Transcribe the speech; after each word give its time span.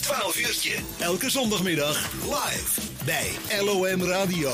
12 0.00 0.38
uurtje. 0.38 0.78
Elke 1.00 1.30
zondagmiddag 1.30 2.12
live 2.12 2.80
bij 3.04 3.60
LOM 3.60 4.02
Radio. 4.02 4.50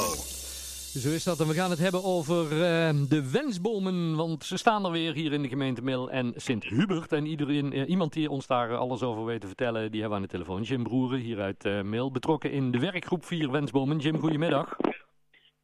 Zo 0.99 1.09
is 1.09 1.25
dat. 1.25 1.41
En 1.41 1.49
we 1.49 1.55
gaan 1.55 1.71
het 1.71 1.79
hebben 1.79 2.05
over 2.05 2.45
uh, 2.53 2.59
de 3.09 3.31
wensbomen. 3.31 4.17
Want 4.17 4.45
ze 4.45 4.57
staan 4.57 4.85
er 4.85 4.91
weer 4.91 5.15
hier 5.15 5.33
in 5.33 5.43
de 5.43 5.49
gemeente 5.49 5.83
Mil 5.83 6.11
en 6.11 6.33
Sint-Hubert. 6.37 7.13
En 7.13 7.27
iedereen, 7.27 7.77
uh, 7.77 7.89
iemand 7.89 8.13
die 8.13 8.31
ons 8.31 8.47
daar 8.47 8.77
alles 8.77 9.03
over 9.03 9.25
weet 9.25 9.41
te 9.41 9.47
vertellen, 9.47 9.91
die 9.91 10.01
hebben 10.01 10.09
we 10.09 10.25
aan 10.25 10.31
de 10.31 10.37
telefoon. 10.37 10.63
Jim 10.63 10.83
Broeren 10.83 11.19
hier 11.19 11.41
uit 11.41 11.65
uh, 11.65 11.83
Mil. 11.83 12.11
Betrokken 12.11 12.51
in 12.51 12.71
de 12.71 12.79
werkgroep 12.79 13.25
4 13.25 13.51
Wensbomen. 13.51 13.99
Jim, 13.99 14.19
goedemiddag. 14.19 14.77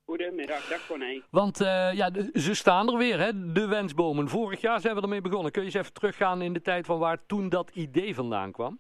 Goedemiddag, 0.05 0.69
dag 0.69 0.87
Corné. 0.87 1.23
Want 1.31 1.59
ja, 1.93 2.11
ze 2.35 2.55
staan 2.55 2.93
er 2.93 2.99
weer, 2.99 3.19
hè, 3.19 3.53
de 3.53 3.67
wensbomen. 3.67 4.29
Vorig 4.29 4.61
jaar 4.61 4.81
zijn 4.81 4.95
we 4.95 5.03
ermee 5.03 5.21
begonnen. 5.21 5.53
Kun 5.53 5.61
je 5.63 5.67
eens 5.67 5.77
even 5.77 5.93
teruggaan 5.93 6.43
in 6.43 6.53
de 6.53 6.61
tijd 6.61 6.87
van 6.87 6.99
waar 6.99 7.27
toen 7.27 7.49
dat 7.49 7.71
idee 7.71 8.15
vandaan 8.15 8.53
kwam? 8.53 8.79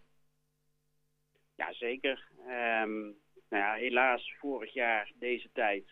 Ja, 1.56 1.72
zeker. 1.72 2.28
Um, 2.38 3.16
nou 3.48 3.62
ja, 3.62 3.74
helaas 3.74 4.34
vorig 4.38 4.72
jaar 4.72 5.12
deze 5.14 5.48
tijd 5.52 5.84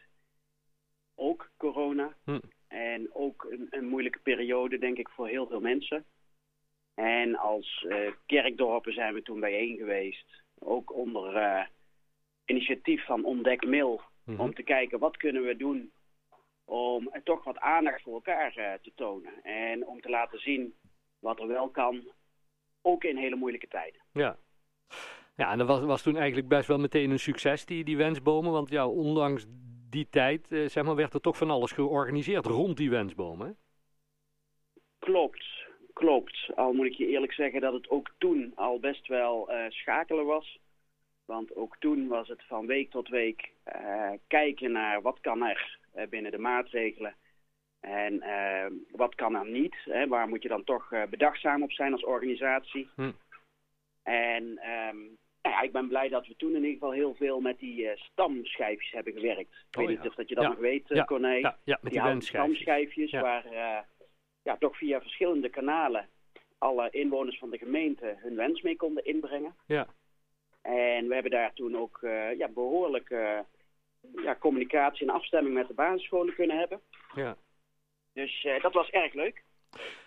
ook 1.15 1.51
corona. 1.57 2.17
Hm. 2.25 2.41
En 2.69 3.15
ook 3.15 3.47
een, 3.51 3.67
een, 3.71 3.89
moeilijke 3.89 4.19
periode, 4.19 4.79
denk 4.79 4.99
ik, 4.99 5.09
voor 5.09 5.29
heel 5.29 5.47
veel 5.47 5.61
mensen. 5.61 6.05
En 6.95 7.37
als 7.37 7.85
uh, 7.89 8.13
kerkdorpen 8.27 8.93
zijn 8.93 9.15
we 9.15 9.23
toen 9.23 9.41
bijeen 9.41 9.77
geweest. 9.77 10.43
Ook 10.59 10.93
onder 10.95 11.37
uh, 11.37 11.67
initiatief 12.45 13.05
van 13.05 13.25
Ontdek 13.25 13.67
Mil. 13.67 14.01
-hmm. 14.25 14.41
Om 14.41 14.55
te 14.55 14.63
kijken 14.63 14.99
wat 14.99 15.17
kunnen 15.17 15.43
we 15.43 15.57
doen 15.57 15.93
om 16.65 17.11
toch 17.25 17.45
wat 17.45 17.59
aandacht 17.59 18.03
voor 18.03 18.15
elkaar 18.15 18.53
te 18.83 18.93
tonen. 18.95 19.43
En 19.43 19.87
om 19.87 20.01
te 20.01 20.09
laten 20.09 20.39
zien 20.39 20.75
wat 21.19 21.41
er 21.41 21.47
wel 21.47 21.69
kan, 21.69 22.13
ook 22.83 23.05
in 23.05 23.17
hele 23.17 23.37
moeilijke 23.37 23.69
tijden. 23.69 24.01
Ja. 24.13 24.37
Ja, 25.37 25.51
en 25.51 25.59
dat 25.59 25.67
was, 25.67 25.81
was 25.81 26.03
toen 26.03 26.17
eigenlijk 26.17 26.49
best 26.49 26.69
wel 26.69 26.79
meteen 26.79 27.11
een 27.11 27.19
succes, 27.19 27.65
die, 27.65 27.85
die 27.85 27.97
wensbomen. 27.97 28.53
Want 28.53 28.71
ja, 28.71 28.89
ondanks 28.89 29.47
die 29.91 30.09
tijd 30.11 30.53
uh, 30.53 30.69
zeg 30.69 30.85
maar, 30.85 30.95
werd 30.95 31.15
er 31.15 31.21
toch 31.21 31.37
van 31.37 31.51
alles 31.51 31.73
georganiseerd 31.73 32.47
rond 32.47 32.77
die 32.77 32.91
wensbomen. 32.91 33.57
Klopt, 34.99 35.45
klopt. 35.93 36.51
Al 36.55 36.73
moet 36.73 36.87
ik 36.87 36.95
je 36.95 37.07
eerlijk 37.07 37.33
zeggen 37.33 37.61
dat 37.61 37.73
het 37.73 37.91
ook 37.91 38.11
toen 38.19 38.53
al 38.55 38.81
best 38.81 39.07
wel 39.07 39.51
uh, 39.51 39.65
schakelen 39.69 40.27
was. 40.27 40.59
Want 41.25 41.57
ook 41.57 41.77
toen 41.79 42.09
was 42.09 42.29
het 42.29 42.43
van 42.47 42.67
week 42.67 42.91
tot 42.91 43.09
week 43.09 43.51
uh, 43.75 44.11
kijken 44.27 44.73
naar 44.73 45.03
wat 45.03 45.19
kan 45.21 45.43
er 45.43 45.81
binnen 46.09 46.31
de 46.31 46.39
maatregelen. 46.39 47.15
En 47.81 48.23
wat 48.91 49.15
kan 49.15 49.35
er 49.35 49.51
niet. 49.51 49.75
Hè? 49.85 50.07
Waar 50.07 50.29
moet 50.29 50.43
je 50.43 50.49
dan 50.49 50.65
toch 50.65 50.93
bedachtzaam 51.11 51.63
op 51.63 51.73
zijn 51.73 51.93
als 51.93 52.05
organisatie. 52.05 52.89
Hm. 52.95 53.11
En 54.03 54.45
um, 54.45 55.19
nou 55.43 55.55
ja, 55.55 55.61
ik 55.61 55.73
ben 55.73 55.89
blij 55.89 56.09
dat 56.09 56.27
we 56.27 56.37
toen 56.37 56.51
in 56.51 56.57
ieder 56.57 56.73
geval 56.73 56.91
heel 56.91 57.15
veel 57.15 57.41
met 57.41 57.59
die 57.59 57.83
uh, 57.83 57.91
stamschijfjes 57.95 58.91
hebben 58.91 59.13
gewerkt. 59.13 59.41
Ik 59.41 59.77
weet 59.77 59.87
oh, 59.87 59.93
niet 59.93 60.09
of 60.09 60.15
dat 60.15 60.29
je 60.29 60.35
dat 60.35 60.45
nog 60.45 60.59
weet, 60.59 60.91
uh, 60.91 60.97
ja. 60.97 61.05
Corné. 61.05 61.35
Ja, 61.35 61.59
met 61.65 61.93
die, 61.93 62.03
die 62.03 62.21
stamschijfjes 62.21 63.11
waar 63.11 63.47
uh, 63.47 63.79
ja, 64.43 64.57
toch 64.59 64.77
via 64.77 65.01
verschillende 65.01 65.49
kanalen 65.49 66.09
alle 66.59 66.91
inwoners 66.91 67.39
van 67.39 67.51
de 67.51 67.59
gemeente 67.59 68.17
hun 68.19 68.37
wens 68.37 68.63
mee 68.63 68.77
konden 68.77 69.05
inbrengen. 69.05 69.55
Ja. 69.67 69.87
En 70.63 71.09
we 71.09 71.15
hebben 71.15 71.33
daar 71.33 71.53
toen 71.53 71.77
ook 71.77 71.99
ja, 72.39 72.49
behoorlijk 72.49 73.09
ja, 74.15 74.37
communicatie 74.39 75.07
en 75.07 75.15
afstemming 75.15 75.55
met 75.55 75.69
de 75.69 75.75
basisscholen 75.75 76.35
kunnen 76.35 76.59
hebben. 76.59 76.81
Ja. 77.15 77.37
Dus 78.13 78.47
dat 78.61 78.73
was 78.73 78.91
erg 78.91 79.13
leuk. 79.13 79.42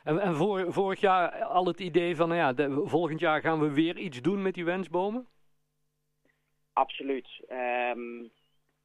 En, 0.03 0.19
en 0.19 0.35
vorig 0.73 0.99
jaar 0.99 1.43
al 1.43 1.65
het 1.65 1.79
idee 1.79 2.15
van, 2.15 2.27
nou 2.27 2.39
ja, 2.39 2.53
de, 2.53 2.81
volgend 2.85 3.19
jaar 3.19 3.41
gaan 3.41 3.59
we 3.59 3.73
weer 3.73 3.97
iets 3.97 4.21
doen 4.21 4.41
met 4.41 4.53
die 4.53 4.65
wensbomen? 4.65 5.27
Absoluut. 6.73 7.27
Um, 7.49 8.31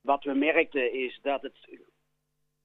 wat 0.00 0.24
we 0.24 0.34
merkten 0.34 0.92
is 0.92 1.18
dat 1.22 1.42
het 1.42 1.56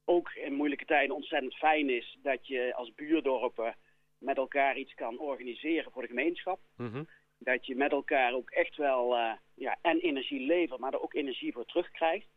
ook 0.06 0.32
in 0.32 0.54
moeilijke 0.54 0.86
tijden 0.86 1.16
ontzettend 1.16 1.56
fijn 1.56 1.90
is 1.90 2.18
dat 2.22 2.48
je 2.48 2.74
als 2.76 2.94
buurdorpen 2.94 3.76
met 4.18 4.38
elkaar 4.38 4.78
iets 4.78 4.94
kan 4.94 5.20
organiseren 5.20 5.92
voor 5.92 6.02
de 6.02 6.08
gemeenschap. 6.08 6.60
Mm 6.78 6.92
-hmm. 6.92 7.08
Dat 7.38 7.66
je 7.66 7.76
met 7.76 7.92
elkaar 7.92 8.34
ook 8.34 8.50
echt 8.50 8.76
wel 8.76 9.18
uh, 9.18 9.32
ja, 9.56 9.78
en 9.82 10.00
energie 10.00 10.46
levert, 10.46 10.80
maar 10.80 10.94
er 10.94 11.02
ook 11.02 11.14
energie 11.14 11.54
voor 11.54 11.66
terugkrijgt. 11.66 12.28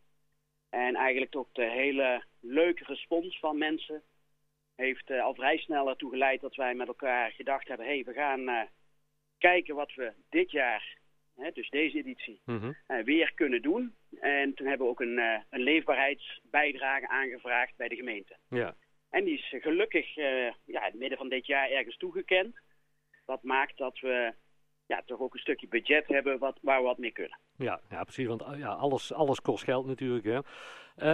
En 0.69 0.95
eigenlijk 0.95 1.37
ook 1.37 1.49
de 1.53 1.71
hele 1.71 2.25
leuke 2.41 2.85
respons 2.85 3.39
van 3.39 3.59
mensen 3.59 4.03
heeft 4.79 5.11
uh, 5.11 5.23
al 5.23 5.35
vrij 5.35 5.59
snel 5.59 5.89
ertoe 5.89 6.11
geleid 6.11 6.41
dat 6.41 6.55
wij 6.55 6.75
met 6.75 6.89
elkaar 6.89 7.31
gedacht 7.31 7.69
hebben... 7.69 7.87
hé, 7.87 7.93
hey, 7.93 8.05
we 8.05 8.13
gaan 8.13 8.41
uh, 8.41 8.63
kijken 9.39 9.75
wat 9.75 9.95
we 9.95 10.13
dit 10.29 10.51
jaar, 10.51 10.97
hè, 11.37 11.51
dus 11.51 11.71
deze 11.71 11.99
editie, 11.99 12.41
mm 12.45 12.59
-hmm. 12.59 12.77
uh, 12.89 13.05
weer 13.05 13.33
kunnen 13.35 13.63
doen. 13.63 13.95
En 14.21 14.55
toen 14.55 14.67
hebben 14.67 14.87
we 14.87 14.93
ook 14.93 15.01
een, 15.01 15.19
een 15.51 15.61
leefbaarheidsbijdrage 15.61 17.09
aangevraagd 17.09 17.77
bij 17.77 17.89
de 17.89 17.97
gemeente. 17.97 18.37
Ja. 18.49 18.75
En 19.11 19.25
die 19.25 19.35
is 19.35 19.55
gelukkig 19.63 20.15
ja, 20.15 20.55
in 20.65 20.75
het 20.75 20.95
midden 20.95 21.19
van 21.19 21.29
dit 21.29 21.47
jaar 21.47 21.71
ergens 21.71 21.97
toegekend. 21.97 22.57
Dat 23.27 23.43
maakt 23.43 23.77
dat 23.77 23.99
we 24.01 24.35
ja, 24.89 25.03
toch 25.07 25.21
ook 25.21 25.35
een 25.35 25.41
stukje 25.41 25.69
budget 25.69 26.07
hebben 26.07 26.39
wat, 26.39 26.59
waar 26.63 26.79
we 26.79 26.87
wat 26.87 26.99
mee 26.99 27.13
kunnen. 27.13 27.39
Ja, 27.57 27.81
ja 27.91 28.03
precies, 28.03 28.27
want 28.27 28.45
ja, 28.57 28.69
alles, 28.69 29.13
alles 29.13 29.41
kost 29.41 29.65
geld 29.65 29.87
natuurlijk. 29.87 30.25
Hè. 30.25 30.39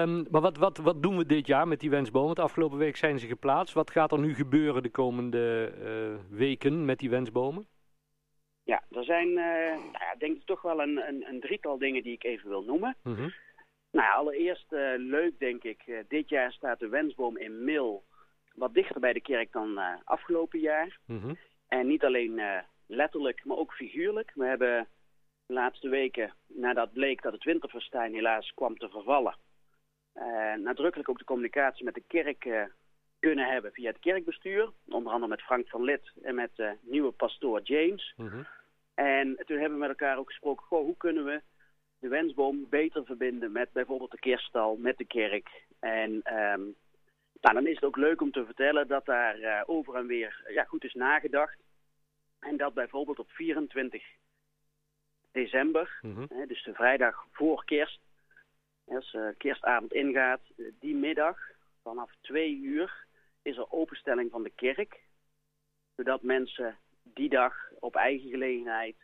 Um, 0.03 0.27
maar 0.31 0.41
wat, 0.41 0.57
wat, 0.57 0.79
wat 0.79 1.03
doen 1.03 1.17
we 1.17 1.27
dit 1.27 1.47
jaar 1.47 1.69
met 1.69 1.81
die 1.81 1.91
wensbomen? 1.91 2.27
Want 2.27 2.49
afgelopen 2.49 2.79
week 2.79 2.97
zijn 2.97 3.19
ze 3.19 3.27
geplaatst. 3.27 3.75
Wat 3.75 3.91
gaat 3.91 4.13
er 4.13 4.19
nu 4.19 4.35
gebeuren 4.35 4.83
de 4.83 4.91
komende 4.91 5.75
uh, 5.79 6.39
weken 6.39 6.85
met 6.85 6.99
die 6.99 7.11
wensbomen? 7.11 7.67
Ja, 8.63 8.83
er 8.91 9.05
zijn 9.05 9.29
uh, 9.29 9.35
nou 9.75 10.05
ja, 10.05 10.15
denk 10.19 10.37
ik 10.37 10.45
toch 10.45 10.63
wel 10.63 10.81
een, 10.81 11.09
een, 11.09 11.25
een, 11.29 11.41
drietal 11.41 11.79
dingen 11.79 12.03
die 12.03 12.13
ik 12.13 12.25
even 12.25 12.49
wil 12.49 12.63
noemen. 12.63 12.97
Mm 13.03 13.15
-hmm. 13.15 13.33
Nou, 13.91 14.15
allereerst 14.15 14.73
uh, 14.73 14.93
leuk 14.97 15.39
denk 15.39 15.63
ik, 15.63 16.05
dit 16.09 16.29
jaar 16.29 16.53
staat 16.53 16.79
de 16.79 16.89
wensboom 16.89 17.37
in 17.37 17.65
Mil 17.65 18.05
wat 18.55 18.75
dichter 18.75 19.01
bij 19.01 19.13
de 19.13 19.21
kerk 19.21 19.53
dan 19.53 19.79
afgelopen 20.05 20.61
jaar. 20.61 20.99
Mm 21.07 21.21
-hmm. 21.21 21.39
En 21.69 21.87
niet 21.87 22.05
alleen 22.05 22.41
letterlijk, 22.87 23.45
maar 23.45 23.57
ook 23.57 23.73
figuurlijk. 23.73 24.33
We 24.35 24.45
hebben 24.45 24.89
de 25.47 25.53
laatste 25.53 25.89
weken, 25.89 26.35
nadat 26.47 26.93
bleek 26.93 27.23
dat 27.23 27.33
het 27.33 27.45
winterfestijn 27.45 28.15
helaas 28.15 28.53
kwam 28.55 28.79
te 28.79 28.89
vervallen, 28.89 29.37
uh, 30.17 30.55
nadrukkelijk 30.55 31.09
ook 31.09 31.19
de 31.19 31.25
communicatie 31.25 31.85
met 31.85 31.95
de 31.95 32.03
kerk 32.07 32.45
uh, 32.45 32.65
kunnen 33.19 33.47
hebben 33.47 33.73
via 33.73 33.89
het 33.89 34.01
kerkbestuur. 34.01 34.71
Onder 34.89 35.13
andere 35.13 35.31
met 35.31 35.43
Frank 35.43 35.69
van 35.69 35.83
Lid 35.83 36.13
en 36.23 36.35
met 36.35 36.51
de 36.55 36.63
uh, 36.63 36.71
nieuwe 36.81 37.11
pastoor 37.11 37.61
James. 37.63 38.13
Mm 38.17 38.29
-hmm. 38.29 38.47
En 38.95 39.37
toen 39.47 39.59
hebben 39.59 39.79
we 39.79 39.87
met 39.87 39.89
elkaar 39.89 40.19
ook 40.19 40.29
gesproken, 40.29 40.67
goh, 40.67 40.85
hoe 40.85 40.97
kunnen 40.97 41.25
we 41.25 41.43
de 41.99 42.09
wensboom 42.09 42.67
beter 42.69 43.05
verbinden 43.05 43.53
met 43.53 43.73
bijvoorbeeld 43.73 44.11
de 44.11 44.19
kerststal, 44.19 44.77
met 44.77 44.99
de 44.99 45.05
kerk. 45.05 45.51
En 45.81 46.11
um, 46.11 46.75
nou, 47.41 47.55
dan 47.55 47.67
is 47.67 47.75
het 47.75 47.85
ook 47.85 47.97
leuk 47.97 48.21
om 48.21 48.31
te 48.31 48.45
vertellen 48.45 48.89
dat 48.89 49.07
daar 49.07 49.63
over 49.67 49.95
en 49.95 50.07
weer 50.07 50.45
ja, 50.49 50.65
goed 50.65 50.85
is 50.85 50.95
nagedacht. 50.95 51.64
En 52.45 52.57
dat 52.57 52.75
bijvoorbeeld 52.75 53.19
op 53.19 53.31
24 53.31 54.05
december, 55.33 55.99
mm 56.03 56.15
-hmm. 56.15 56.27
hè, 56.29 56.47
dus 56.47 56.63
de 56.63 56.75
vrijdag 56.75 57.27
voor 57.33 57.65
kerst, 57.65 58.01
als 58.85 59.13
uh, 59.13 59.29
kerstavond 59.39 59.93
ingaat, 59.93 60.41
die 60.81 60.95
middag 60.95 61.39
vanaf 61.83 62.11
twee 62.21 62.57
uur 62.57 63.07
is 63.43 63.57
er 63.57 63.73
openstelling 63.73 64.31
van 64.31 64.43
de 64.43 64.51
kerk. 64.51 65.01
Zodat 65.97 66.23
mensen 66.23 66.79
die 67.03 67.29
dag 67.29 67.55
op 67.81 67.95
eigen 67.95 68.31
gelegenheid 68.31 68.97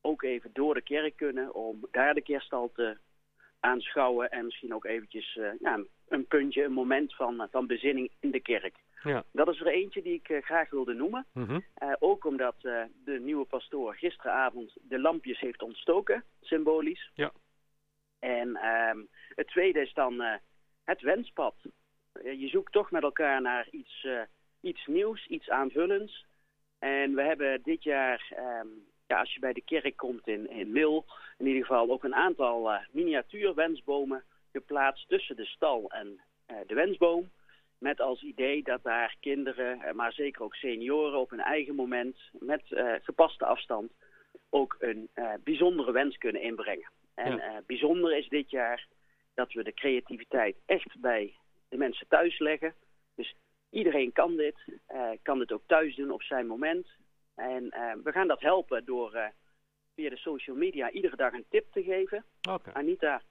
ook 0.00 0.22
even 0.22 0.50
door 0.52 0.74
de 0.74 0.82
kerk 0.82 1.16
kunnen 1.16 1.54
om 1.54 1.86
daar 1.90 2.14
de 2.14 2.22
kerststal 2.22 2.72
te 2.72 2.96
aanschouwen. 3.60 4.30
En 4.30 4.44
misschien 4.44 4.74
ook 4.74 4.84
eventjes 4.84 5.36
uh, 5.36 5.50
ja, 5.60 5.84
een 6.08 6.26
puntje, 6.26 6.64
een 6.64 6.72
moment 6.72 7.14
van, 7.14 7.48
van 7.50 7.66
bezinning 7.66 8.10
in 8.20 8.30
de 8.30 8.40
kerk. 8.40 8.76
Ja. 9.02 9.24
Dat 9.32 9.48
is 9.48 9.60
er 9.60 9.66
eentje 9.66 10.02
die 10.02 10.14
ik 10.14 10.28
uh, 10.28 10.42
graag 10.42 10.70
wilde 10.70 10.94
noemen. 10.94 11.26
Mm 11.32 11.44
-hmm. 11.44 11.64
uh, 11.82 11.92
ook 11.98 12.24
omdat 12.24 12.56
uh, 12.62 12.82
de 13.04 13.20
nieuwe 13.20 13.44
pastoor 13.44 13.94
gisteravond 13.94 14.76
de 14.82 14.98
lampjes 14.98 15.40
heeft 15.40 15.62
ontstoken, 15.62 16.24
symbolisch. 16.40 17.10
Ja. 17.14 17.32
En 18.18 18.48
um, 18.64 19.08
het 19.28 19.46
tweede 19.46 19.80
is 19.80 19.92
dan 19.94 20.22
het 20.84 21.00
wenspad. 21.00 21.54
je 22.22 22.48
zoekt 22.48 22.72
toch 22.72 22.90
met 22.90 23.02
elkaar 23.02 23.42
naar 23.42 23.68
iets, 23.70 24.06
iets 24.60 24.86
nieuws, 24.86 25.26
iets 25.26 25.50
aanvullends. 25.50 26.26
En 26.78 27.14
we 27.14 27.22
hebben 27.22 27.62
dit 27.62 27.82
jaar, 27.82 28.32
um, 28.38 28.86
ja, 29.06 29.18
als 29.18 29.34
je 29.34 29.40
bij 29.40 29.52
de 29.52 29.64
kerk 29.64 29.96
komt 29.96 30.28
in, 30.28 30.50
in 30.50 30.72
Mil, 30.72 31.04
in 31.38 31.46
ieder 31.46 31.62
geval 31.62 31.90
ook 31.90 32.04
een 32.04 32.14
aantal 32.14 32.70
miniatuur 32.90 33.54
wensbomen 33.54 34.24
geplaatst 34.52 35.08
tussen 35.08 35.36
de 35.36 35.46
stal 35.46 35.90
en 35.90 36.20
de 36.66 36.74
wensboom. 36.74 37.30
Met 37.82 38.00
als 38.00 38.22
idee 38.22 38.62
dat 38.62 38.82
daar 38.82 39.16
kinderen, 39.20 39.96
maar 39.96 40.12
zeker 40.12 40.42
ook 40.42 40.54
senioren 40.54 41.18
op 41.18 41.30
hun 41.30 41.40
eigen 41.40 41.74
moment, 41.74 42.16
met 42.32 42.62
uh, 42.70 42.94
gepaste 43.02 43.44
afstand, 43.44 43.92
ook 44.50 44.76
een 44.78 45.08
uh, 45.14 45.32
bijzondere 45.44 45.92
wens 45.92 46.18
kunnen 46.18 46.42
inbrengen. 46.42 46.90
En 47.14 47.36
ja. 47.36 47.48
uh, 47.48 47.56
bijzonder 47.66 48.16
is 48.16 48.28
dit 48.28 48.50
jaar 48.50 48.86
dat 49.34 49.52
we 49.52 49.62
de 49.62 49.74
creativiteit 49.74 50.56
echt 50.66 51.00
bij 51.00 51.34
de 51.68 51.76
mensen 51.76 52.08
thuis 52.08 52.38
leggen. 52.38 52.74
Dus 53.14 53.34
iedereen 53.70 54.12
kan 54.12 54.36
dit, 54.36 54.56
kan 55.22 55.38
dit 55.38 55.52
ook 55.52 55.66
thuis 55.66 55.96
doen 55.96 56.10
op 56.10 56.22
zijn 56.22 56.46
moment. 56.46 56.86
En 57.34 57.64
we 58.02 58.12
gaan 58.12 58.28
dat 58.28 58.40
helpen 58.40 58.84
door 58.84 59.32
via 59.94 60.10
de 60.10 60.16
social 60.16 60.56
media 60.56 60.90
iedere 60.90 61.16
dag 61.16 61.32
een 61.32 61.46
tip 61.48 61.72
te 61.72 61.82
geven. 61.82 62.24
Anita 62.72 63.22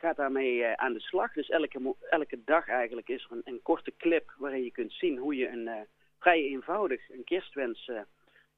gaat 0.00 0.16
daarmee 0.16 0.64
eh, 0.64 0.72
aan 0.72 0.92
de 0.92 1.00
slag. 1.00 1.32
Dus 1.32 1.48
elke, 1.48 1.94
elke 2.10 2.44
dag 2.44 2.68
eigenlijk 2.68 3.08
is 3.08 3.24
er 3.24 3.32
een, 3.32 3.42
een 3.44 3.62
korte 3.62 3.92
clip 3.96 4.34
waarin 4.38 4.64
je 4.64 4.70
kunt 4.70 4.92
zien 4.92 5.18
hoe 5.18 5.34
je 5.34 5.48
een 5.48 5.68
eh, 5.68 5.80
vrij 6.18 6.42
eenvoudig 6.42 7.10
een 7.10 7.24
kerstwens 7.24 7.88
eh, 7.88 8.00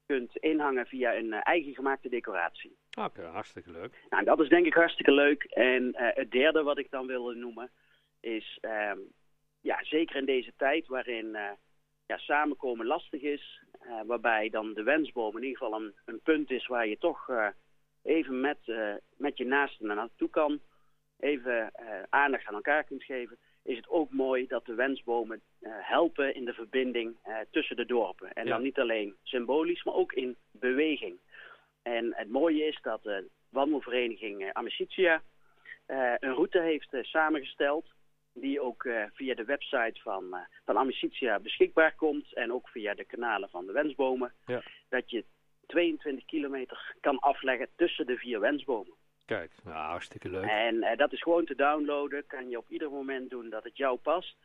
kunt 0.05 0.37
inhangen 0.37 0.85
via 0.85 1.15
een 1.15 1.33
eigen 1.33 1.73
gemaakte 1.73 2.09
decoratie. 2.09 2.77
Oké, 2.99 3.23
hartstikke 3.23 3.71
leuk. 3.71 4.03
Nou, 4.09 4.23
dat 4.23 4.39
is 4.39 4.49
denk 4.49 4.65
ik 4.65 4.73
hartstikke 4.73 5.11
leuk. 5.11 5.43
En 5.43 5.91
het 5.95 6.31
derde 6.31 6.63
wat 6.63 6.77
ik 6.77 6.91
dan 6.91 7.07
wilde 7.07 7.35
noemen 7.35 7.71
is, 8.19 8.57
ehm, 8.61 8.99
ja, 9.61 9.83
zeker 9.83 10.15
in 10.15 10.25
deze 10.25 10.53
tijd 10.57 10.87
waarin 10.87 11.37
ja, 12.05 12.17
samenkomen 12.17 12.85
lastig 12.85 13.21
is, 13.21 13.61
waarbij 14.05 14.49
dan 14.49 14.73
de 14.73 14.83
wensboom 14.83 15.37
in 15.37 15.43
ieder 15.43 15.57
geval 15.57 15.81
een, 15.81 15.93
een 16.05 16.19
punt 16.21 16.51
is 16.51 16.67
waar 16.67 16.87
je 16.87 16.97
toch 16.97 17.29
even 18.03 18.41
met, 18.41 18.59
met 19.17 19.37
je 19.37 19.45
naasten 19.45 19.87
naar 19.87 19.95
naartoe 19.95 20.29
kan, 20.29 20.61
even 21.23 21.71
eh, 21.73 21.85
aandacht 22.09 22.45
aan 22.47 22.53
elkaar 22.53 22.83
kunt 22.83 23.03
geven, 23.03 23.37
is 23.63 23.77
het 23.77 23.89
ook 23.89 24.11
mooi 24.11 24.47
dat 24.47 24.65
de 24.65 24.73
wensbomen 24.73 25.41
eh, 25.59 25.71
helpen 25.75 26.35
in 26.35 26.45
de 26.45 26.53
verbinding 26.53 27.15
eh, 27.23 27.35
tussen 27.51 27.75
de 27.75 27.85
dorpen. 27.85 28.33
En 28.33 28.45
Ja. 28.45 28.49
dan 28.51 28.61
niet 28.61 28.79
alleen 28.79 29.15
symbolisch, 29.23 29.83
maar 29.83 29.93
ook 29.93 30.13
in 30.13 30.35
beweging. 30.51 31.17
En 31.83 32.13
het 32.15 32.29
mooie 32.29 32.65
is 32.65 32.79
dat 32.81 33.03
de 33.03 33.29
wandelvereniging 33.49 34.53
Amicitia 34.53 35.21
een 36.19 36.33
route 36.33 36.61
heeft 36.61 36.89
samengesteld. 37.01 37.85
Die 38.35 38.61
ook 38.61 38.87
via 39.13 39.35
de 39.35 39.43
website 39.43 40.01
van, 40.01 40.33
eh, 40.33 40.39
van 40.65 40.77
Amicitia 40.77 41.39
beschikbaar 41.39 41.95
komt. 41.95 42.33
En 42.33 42.53
ook 42.53 42.69
via 42.69 42.93
de 42.93 43.03
kanalen 43.05 43.49
van 43.49 43.65
de 43.65 43.71
wensbomen. 43.71 44.33
Ja. 44.45 44.63
Dat 44.89 45.09
je 45.09 45.23
22 45.67 46.25
kilometer 46.25 46.95
kan 47.01 47.19
afleggen 47.19 47.67
tussen 47.75 48.05
de 48.05 48.17
vier 48.17 48.39
wensbomen. 48.39 48.93
Kijk, 49.33 49.51
nou, 49.63 49.75
hartstikke 49.75 50.29
leuk. 50.29 50.45
En 50.45 50.83
eh, 50.83 50.97
dat 50.97 51.13
is 51.13 51.21
gewoon 51.21 51.45
te 51.45 51.55
downloaden. 51.55 52.25
Kan 52.27 52.49
je 52.49 52.57
op 52.57 52.69
ieder 52.69 52.91
moment 52.91 53.29
doen 53.29 53.49
dat 53.49 53.63
het 53.63 53.77
jou 53.77 53.97
past. 53.97 54.37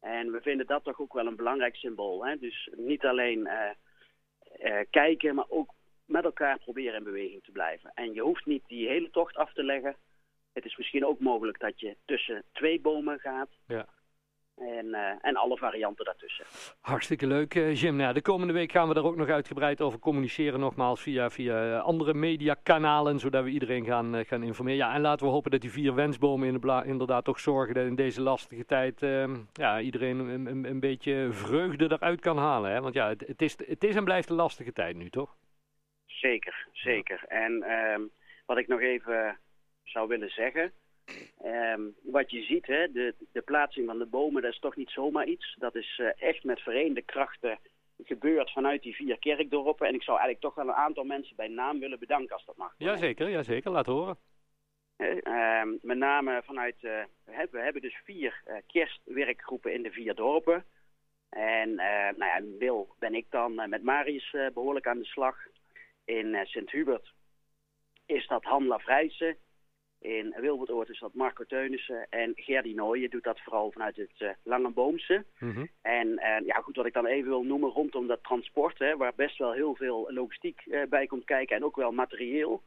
En 0.00 0.32
we 0.32 0.40
vinden 0.40 0.66
dat 0.66 0.84
toch 0.84 1.00
ook 1.00 1.12
wel 1.12 1.26
een 1.26 1.36
belangrijk 1.36 1.76
symbool. 1.76 2.26
Hè? 2.26 2.38
Dus 2.38 2.70
niet 2.76 3.04
alleen 3.04 3.46
eh, 3.46 3.70
eh, 4.58 4.86
kijken, 4.90 5.34
maar 5.34 5.48
ook 5.48 5.74
met 6.04 6.24
elkaar 6.24 6.58
proberen 6.58 6.94
in 6.94 7.04
beweging 7.04 7.44
te 7.44 7.50
blijven. 7.50 7.90
En 7.94 8.12
je 8.14 8.20
hoeft 8.20 8.46
niet 8.46 8.62
die 8.66 8.88
hele 8.88 9.10
tocht 9.10 9.36
af 9.36 9.52
te 9.52 9.64
leggen. 9.64 9.96
Het 10.52 10.64
is 10.64 10.76
misschien 10.76 11.06
ook 11.06 11.20
mogelijk 11.20 11.60
dat 11.60 11.80
je 11.80 11.96
tussen 12.04 12.44
twee 12.52 12.80
bomen 12.80 13.18
gaat. 13.18 13.50
Ja. 13.66 13.86
En, 14.60 14.94
eh, 14.94 15.14
en 15.20 15.36
alle 15.36 15.56
varianten 15.56 16.04
daartussen. 16.04 16.44
Hartstikke 16.80 17.26
leuk, 17.26 17.54
eh, 17.54 17.74
Jim. 17.74 17.96
Nou, 17.96 18.14
de 18.14 18.22
komende 18.22 18.52
week 18.52 18.72
gaan 18.72 18.88
we 18.88 18.94
daar 18.94 19.04
ook 19.04 19.16
nog 19.16 19.28
uitgebreid 19.28 19.80
over 19.80 19.98
communiceren. 19.98 20.60
Nogmaals 20.60 21.00
via, 21.00 21.30
via 21.30 21.76
eh, 21.76 21.82
andere 21.82 22.14
mediakanalen, 22.14 23.18
zodat 23.18 23.44
we 23.44 23.50
iedereen 23.50 23.84
gaan, 23.84 24.24
gaan 24.26 24.42
informeren. 24.42 24.78
Ja, 24.78 24.94
en 24.94 25.00
laten 25.00 25.26
we 25.26 25.32
hopen 25.32 25.50
dat 25.50 25.60
die 25.60 25.70
vier 25.70 25.94
wensbomen 25.94 26.46
in 26.46 26.52
de 26.52 26.58
bla- 26.58 26.82
inderdaad 26.82 27.24
toch 27.24 27.40
zorgen 27.40 27.74
dat 27.74 27.86
in 27.86 27.94
deze 27.94 28.22
lastige 28.22 28.64
tijd 28.64 29.02
ehm, 29.02 29.36
ja, 29.52 29.80
iedereen 29.80 30.18
een, 30.18 30.46
een, 30.46 30.64
een 30.64 30.80
beetje 30.80 31.28
vreugde 31.30 31.84
eruit 31.84 32.20
kan 32.20 32.38
halen. 32.38 32.70
Hè? 32.70 32.80
Want 32.80 32.94
ja, 32.94 33.08
het, 33.08 33.26
het, 33.26 33.42
is, 33.42 33.56
het 33.66 33.84
is 33.84 33.94
en 33.94 34.04
blijft 34.04 34.30
een 34.30 34.36
lastige 34.36 34.72
tijd 34.72 34.96
nu, 34.96 35.10
toch? 35.10 35.36
Zeker, 36.06 36.66
zeker. 36.72 37.24
En 37.28 37.62
ehm, 37.62 38.00
wat 38.46 38.58
ik 38.58 38.68
nog 38.68 38.80
even 38.80 39.38
zou 39.84 40.08
willen 40.08 40.30
zeggen. 40.30 40.72
Ehm, 41.42 41.80
wat 42.02 42.30
je 42.30 42.42
ziet, 42.42 42.66
hè, 42.66 42.92
de, 42.92 43.14
de 43.32 43.40
plaatsing 43.42 43.86
van 43.86 43.98
de 43.98 44.06
bomen, 44.06 44.42
dat 44.42 44.52
is 44.52 44.58
toch 44.58 44.76
niet 44.76 44.90
zomaar 44.90 45.26
iets. 45.26 45.54
Dat 45.58 45.74
is 45.74 45.98
eh, 46.00 46.28
echt 46.28 46.44
met 46.44 46.60
verenigde 46.60 47.02
krachten 47.02 47.58
gebeurd 48.04 48.50
vanuit 48.52 48.82
die 48.82 48.94
vier 48.94 49.18
kerkdorpen. 49.18 49.86
En 49.86 49.94
ik 49.94 50.02
zou 50.02 50.18
eigenlijk 50.18 50.46
toch 50.46 50.54
wel 50.64 50.68
een 50.74 50.80
aantal 50.84 51.04
mensen 51.04 51.36
bij 51.36 51.48
naam 51.48 51.78
willen 51.78 51.98
bedanken 51.98 52.34
als 52.34 52.44
dat 52.44 52.56
mag. 52.56 52.74
Jazeker, 52.78 53.30
jazeker. 53.30 53.70
Laat 53.70 53.86
horen. 53.86 54.16
Hè, 54.96 55.06
ehm, 55.20 55.68
met 55.82 55.98
name 55.98 56.42
vanuit, 56.44 56.76
eh, 56.80 57.02
we 57.24 57.58
hebben- 57.60 57.82
dus 57.82 58.00
vier 58.04 58.42
eh, 58.44 58.56
kerstwerkgroepen 58.66 59.72
in 59.72 59.82
de 59.82 59.90
vier 59.90 60.14
dorpen. 60.14 60.64
En 61.30 61.78
eh, 61.78 62.16
nou 62.16 62.24
ja, 62.24 62.36
in 62.36 62.58
Wil 62.58 62.94
ben 62.98 63.14
ik 63.14 63.26
dan 63.30 63.60
eh, 63.60 63.68
met 63.68 63.82
Marius 63.82 64.32
eh, 64.34 64.46
behoorlijk 64.54 64.86
aan 64.86 64.98
de 64.98 65.04
slag. 65.04 65.36
In 66.04 66.34
eh, 66.34 66.44
Sint-Hubert 66.46 67.12
is 68.06 68.26
dat 68.26 68.44
Han 68.44 68.66
Lavrijsen. 68.66 69.36
In 70.00 70.34
Wilbertoord 70.40 70.88
is 70.88 70.98
dat 70.98 71.14
Marco 71.14 71.44
Teunissen. 71.44 72.06
En 72.10 72.32
Gerdy 72.34 72.74
Nooijen 72.74 73.10
doet 73.10 73.22
dat 73.24 73.40
vooral 73.40 73.70
vanuit 73.70 73.96
het 73.96 74.10
eh 74.18 74.30
Langenboomse. 74.42 75.24
Mhm. 75.38 75.66
En 75.82 76.20
ja, 76.44 76.54
goed, 76.54 76.76
wat 76.76 76.86
ik 76.86 76.92
dan 76.92 77.06
even 77.06 77.28
wil 77.28 77.42
noemen 77.42 77.70
rondom 77.70 78.06
dat 78.06 78.22
transport, 78.22 78.78
hè, 78.78 78.96
waar 78.96 79.12
best 79.16 79.38
wel 79.38 79.52
heel 79.52 79.74
veel 79.74 80.12
logistiek 80.12 80.60
eh, 80.66 80.82
bij 80.88 81.06
komt 81.06 81.24
kijken 81.24 81.56
en 81.56 81.64
ook 81.64 81.76
wel 81.76 81.92
materieel. 81.92 82.62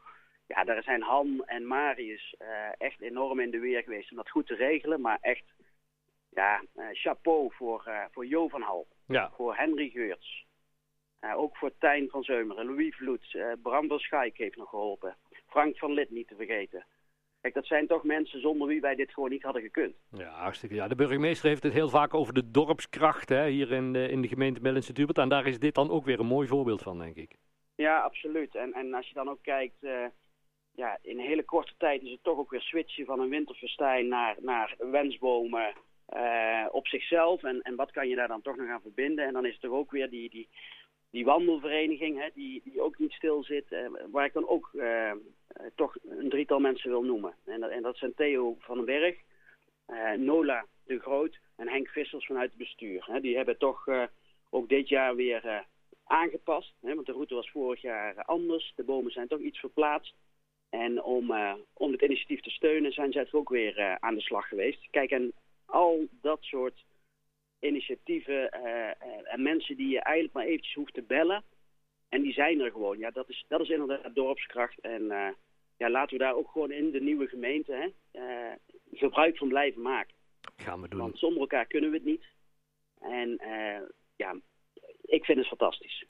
Ja, 0.47 0.63
daar 0.63 0.83
zijn 0.83 1.01
Han 1.01 1.43
en 1.45 1.67
Marius 1.67 2.35
eh, 2.37 2.47
echt 2.77 3.01
enorm 3.01 3.39
in 3.39 3.51
de 3.51 3.59
weer 3.59 3.83
geweest 3.83 4.11
om 4.11 4.17
dat 4.17 4.29
goed 4.29 4.47
te 4.47 4.55
regelen. 4.55 5.01
Maar 5.01 5.17
echt, 5.21 5.45
ja, 6.29 6.63
chapeau 6.91 7.53
voor, 7.53 7.91
voor 8.11 8.25
Jo 8.25 8.47
van 8.47 8.61
Hal, 8.61 8.87
Ja, 9.07 9.31
voor 9.35 9.55
Henry 9.55 9.89
Geurts. 9.89 10.45
Ook 11.35 11.57
voor 11.57 11.71
Tijn 11.77 12.09
van 12.09 12.23
Zeumeren, 12.23 12.65
Louis 12.65 12.95
Vloed, 12.95 13.37
Bram 13.61 13.87
van 13.87 13.99
Schaik 13.99 14.37
heeft 14.37 14.55
nog 14.55 14.69
geholpen. 14.69 15.15
Frank 15.47 15.77
van 15.77 15.93
Lid 15.93 16.09
niet 16.09 16.27
te 16.27 16.35
vergeten. 16.35 16.85
Kijk, 17.41 17.53
dat 17.53 17.65
zijn 17.65 17.87
toch 17.87 18.03
mensen 18.03 18.41
zonder 18.41 18.67
wie 18.67 18.81
wij 18.81 18.95
dit 18.95 19.13
gewoon 19.13 19.29
niet 19.29 19.43
hadden 19.43 19.61
gekund. 19.61 19.95
ja, 20.11 20.29
hartstikke. 20.29 20.75
Ja, 20.75 20.87
de 20.87 20.95
burgemeester 20.95 21.49
heeft 21.49 21.63
het 21.63 21.73
heel 21.73 21.89
vaak 21.89 22.13
over 22.13 22.33
de 22.33 22.51
dorpskracht 22.51 23.29
hè, 23.29 23.47
hier 23.47 23.71
in 23.71 23.93
de, 23.93 24.09
in 24.09 24.21
de 24.21 24.27
gemeente 24.27 24.61
Mel 24.61 24.75
en 24.75 24.83
Sint-Hubert. 24.83 25.17
En 25.17 25.29
daar 25.29 25.47
is 25.47 25.59
dit 25.59 25.75
dan 25.75 25.89
ook 25.89 26.05
weer 26.05 26.19
een 26.19 26.25
mooi 26.25 26.47
voorbeeld 26.47 26.81
van, 26.81 26.99
denk 26.99 27.15
ik. 27.15 27.35
Ja, 27.75 27.99
absoluut. 27.99 28.55
En, 28.55 28.73
en 28.73 28.93
als 28.93 29.07
je 29.07 29.13
dan 29.13 29.29
ook 29.29 29.41
kijkt, 29.41 29.83
eh, 29.83 30.05
ja, 30.71 30.97
in 31.01 31.19
een 31.19 31.25
hele 31.25 31.43
korte 31.43 31.73
tijd 31.77 32.01
is 32.01 32.11
het 32.11 32.23
toch 32.23 32.37
ook 32.37 32.49
weer 32.51 32.61
switchen 32.61 33.05
van 33.05 33.19
een 33.19 33.29
winterfestijn 33.29 34.07
naar, 34.07 34.35
naar 34.39 34.75
wensbomen 34.77 35.73
eh, 36.05 36.65
op 36.71 36.87
zichzelf. 36.87 37.43
En, 37.43 37.61
en 37.61 37.75
wat 37.75 37.91
kan 37.91 38.07
je 38.07 38.15
daar 38.15 38.27
dan 38.27 38.41
toch 38.41 38.55
nog 38.55 38.69
aan 38.69 38.81
verbinden? 38.81 39.25
En 39.25 39.33
dan 39.33 39.45
is 39.45 39.53
er 39.53 39.59
toch 39.59 39.71
ook 39.71 39.91
weer 39.91 40.09
die, 40.09 40.29
die, 40.29 40.49
die 41.11 41.25
wandelvereniging, 41.25 42.19
hè, 42.19 42.29
die, 42.33 42.61
die 42.63 42.81
ook 42.81 42.97
niet 42.97 43.11
stil 43.11 43.43
zit, 43.43 43.71
eh, 43.71 43.87
waar 44.11 44.25
ik 44.25 44.33
dan 44.33 44.47
ook 44.47 44.69
eh, 44.73 45.13
eh, 45.53 45.65
toch 45.75 45.95
een 46.03 46.29
drietal 46.29 46.59
mensen 46.59 46.89
wil 46.89 47.03
noemen. 47.03 47.33
En 47.45 47.59
dat, 47.59 47.69
en 47.69 47.81
dat 47.81 47.97
zijn 47.97 48.13
Theo 48.13 48.55
van 48.59 48.75
den 48.75 48.85
Berg, 48.85 49.15
eh, 49.85 50.11
Nola 50.11 50.65
de 50.85 50.99
Groot 50.99 51.39
en 51.55 51.67
Henk 51.67 51.87
Vissers 51.87 52.25
vanuit 52.25 52.49
het 52.49 52.57
bestuur. 52.57 53.05
Hè. 53.05 53.19
Die 53.19 53.35
hebben 53.35 53.57
toch 53.57 53.87
eh, 53.87 54.03
ook 54.49 54.69
dit 54.69 54.89
jaar 54.89 55.15
weer 55.15 55.65
aangepast. 56.03 56.73
Hè, 56.81 56.95
want 56.95 57.05
de 57.05 57.11
route 57.11 57.35
was 57.35 57.49
vorig 57.49 57.81
jaar 57.81 58.23
anders. 58.23 58.73
De 58.75 58.83
bomen 58.83 59.11
zijn 59.11 59.27
toch 59.27 59.39
iets 59.39 59.59
verplaatst. 59.59 60.15
En 60.69 61.03
om, 61.03 61.33
om 61.73 61.91
het 61.91 62.01
initiatief 62.01 62.41
te 62.41 62.49
steunen 62.49 62.91
zijn 62.91 63.11
zij 63.11 63.23
toch 63.23 63.33
ook 63.33 63.49
weer 63.49 63.97
aan 63.99 64.15
de 64.15 64.21
slag 64.21 64.47
geweest. 64.47 64.87
Kijk, 64.89 65.11
en 65.11 65.33
al 65.65 66.07
dat 66.21 66.37
soort 66.41 66.83
initiatieven 67.61 68.51
eh, 68.51 68.89
eh, 68.89 69.33
en 69.33 69.41
mensen 69.41 69.77
die 69.77 69.89
je 69.89 70.01
eigenlijk 70.01 70.35
maar 70.35 70.45
eventjes 70.45 70.73
hoeft 70.73 70.93
te 70.93 71.01
bellen. 71.01 71.43
En 72.09 72.21
die 72.21 72.33
zijn 72.33 72.59
er 72.59 72.71
gewoon. 72.71 72.97
Ja, 72.97 73.11
dat 73.11 73.29
is, 73.29 73.45
dat 73.47 73.61
is 73.61 73.69
inderdaad 73.69 74.15
dorpskracht. 74.15 74.79
En 74.79 75.11
eh, 75.11 75.29
ja, 75.77 75.89
laten 75.89 76.17
we 76.17 76.23
daar 76.23 76.35
ook 76.35 76.51
gewoon 76.51 76.71
in 76.71 76.91
de 76.91 77.01
nieuwe 77.01 77.27
gemeente 77.27 77.73
hè, 78.11 78.17
gebruik 78.93 79.37
van 79.37 79.47
blijven 79.47 79.81
maken. 79.81 80.15
Gaan 80.55 80.81
we 80.81 80.87
doen. 80.87 80.99
Want 80.99 81.17
zonder 81.17 81.39
elkaar 81.39 81.65
kunnen 81.65 81.89
we 81.89 81.95
het 81.95 82.05
niet. 82.05 82.25
En 82.99 83.39
ja, 84.15 84.35
ik 85.01 85.25
vind 85.25 85.37
het 85.37 85.47
fantastisch. 85.47 86.05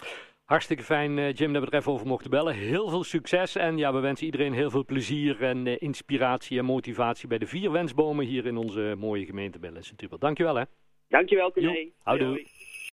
Hartstikke 0.46 0.84
fijn, 0.84 1.31
Jim, 1.31 1.53
dat 1.53 1.63
we 1.63 1.70
er 1.70 1.77
even 1.77 1.91
over 1.91 2.08
mochten 2.08 2.29
bellen. 2.29 2.53
Heel 2.53 2.89
veel 2.89 3.03
succes 3.03 3.55
en 3.55 3.77
ja, 3.77 3.93
we 3.93 4.00
wensen 4.00 4.25
iedereen 4.25 4.53
heel 4.53 4.70
veel 4.70 4.86
plezier 4.86 5.43
en 5.43 5.79
inspiratie 5.79 6.58
en 6.58 6.65
motivatie 6.65 7.27
bij 7.27 7.38
de 7.38 7.48
vier 7.48 7.72
wensbomen 7.72 8.25
hier 8.25 8.46
in 8.46 8.58
onze 8.58 8.96
mooie 8.98 9.25
gemeente 9.25 9.60
Sint-Hubert. 9.79 10.22
Dankjewel 10.22 10.55
hè. 10.55 10.63
Dankjewel, 11.12 11.51
Corné. 11.51 11.91
Houdoe. 12.06 12.46